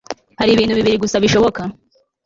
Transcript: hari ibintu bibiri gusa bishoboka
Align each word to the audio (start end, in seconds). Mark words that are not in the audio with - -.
hari 0.39 0.49
ibintu 0.53 0.77
bibiri 0.77 1.01
gusa 1.03 1.21
bishoboka 1.23 1.61